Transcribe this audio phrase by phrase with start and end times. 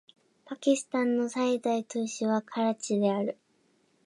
[0.45, 3.37] パキスタンの最大都市はカラチである